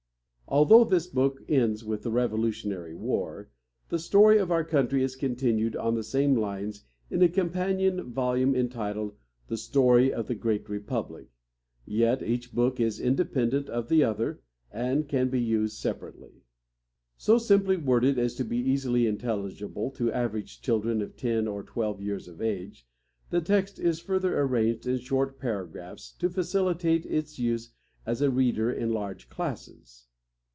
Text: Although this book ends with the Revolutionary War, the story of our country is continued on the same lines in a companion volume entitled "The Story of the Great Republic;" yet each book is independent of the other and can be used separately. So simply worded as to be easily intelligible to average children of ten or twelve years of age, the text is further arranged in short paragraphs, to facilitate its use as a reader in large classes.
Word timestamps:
Although 0.47 0.83
this 0.83 1.07
book 1.07 1.39
ends 1.47 1.85
with 1.85 2.03
the 2.03 2.11
Revolutionary 2.11 2.93
War, 2.93 3.49
the 3.87 3.97
story 3.97 4.37
of 4.37 4.51
our 4.51 4.65
country 4.65 5.01
is 5.01 5.15
continued 5.15 5.77
on 5.77 5.95
the 5.95 6.03
same 6.03 6.35
lines 6.35 6.83
in 7.09 7.21
a 7.23 7.29
companion 7.29 8.11
volume 8.11 8.53
entitled 8.53 9.15
"The 9.47 9.55
Story 9.55 10.13
of 10.13 10.27
the 10.27 10.35
Great 10.35 10.67
Republic;" 10.67 11.27
yet 11.85 12.21
each 12.21 12.51
book 12.53 12.81
is 12.81 12.99
independent 12.99 13.69
of 13.69 13.87
the 13.87 14.03
other 14.03 14.41
and 14.73 15.07
can 15.07 15.29
be 15.29 15.39
used 15.39 15.77
separately. 15.77 16.43
So 17.15 17.37
simply 17.37 17.77
worded 17.77 18.19
as 18.19 18.35
to 18.35 18.43
be 18.43 18.57
easily 18.57 19.07
intelligible 19.07 19.89
to 19.91 20.11
average 20.11 20.61
children 20.61 21.01
of 21.01 21.15
ten 21.15 21.47
or 21.47 21.63
twelve 21.63 22.01
years 22.01 22.27
of 22.27 22.41
age, 22.41 22.85
the 23.29 23.39
text 23.39 23.79
is 23.79 24.01
further 24.01 24.37
arranged 24.37 24.85
in 24.85 24.97
short 24.99 25.39
paragraphs, 25.39 26.11
to 26.19 26.29
facilitate 26.29 27.05
its 27.05 27.39
use 27.39 27.71
as 28.05 28.21
a 28.21 28.29
reader 28.29 28.69
in 28.69 28.91
large 28.91 29.29
classes. 29.29 30.07